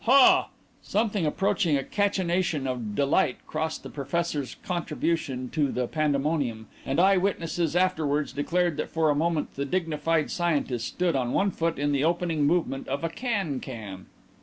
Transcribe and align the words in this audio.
Hah!" 0.05 0.47
Something 0.81 1.27
approaching 1.27 1.77
a 1.77 1.83
cachinnation 1.83 2.65
of 2.65 2.95
delight 2.95 3.37
closed 3.45 3.83
the 3.83 3.89
professor's 3.91 4.55
contribution 4.63 5.47
to 5.51 5.71
the 5.71 5.87
pandemonium, 5.87 6.65
and 6.87 6.99
eyewitnesses 6.99 7.75
afterwards 7.75 8.33
declared 8.33 8.77
that 8.77 8.89
for 8.89 9.11
a 9.11 9.15
moment 9.15 9.53
the 9.53 9.63
dignified 9.65 10.31
scientist 10.31 10.87
stood 10.87 11.15
on 11.15 11.33
one 11.33 11.51
foot 11.51 11.77
in 11.77 11.91
the 11.91 12.03
opening 12.03 12.45
movement 12.45 12.87
of 12.87 13.03
a 13.03 13.09
can 13.09 13.59
can. 13.59 14.07